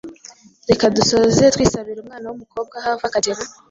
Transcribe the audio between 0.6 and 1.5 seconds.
Reka dusoze